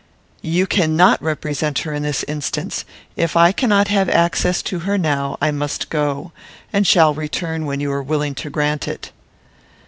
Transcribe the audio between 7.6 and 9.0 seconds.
when you are willing to grant